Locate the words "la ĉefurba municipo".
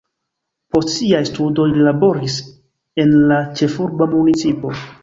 3.33-4.79